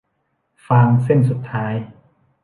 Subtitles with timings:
[0.67, 1.73] ฟางเส้นสุดท้าย